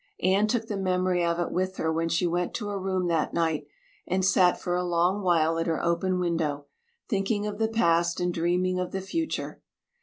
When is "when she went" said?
1.93-2.55